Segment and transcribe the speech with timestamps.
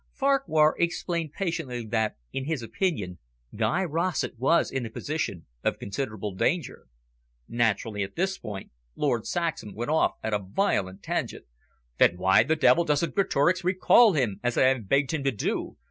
[0.13, 3.19] Farquhar explained patiently that, in his opinion,
[3.55, 6.87] Guy Rossett was in a position of considerable danger.
[7.47, 11.45] Naturally, at this point, Lord Saxham went off at a violent tangent.
[11.99, 15.77] "Then why the devil doesn't Greatorex recall him, as I have begged him to do.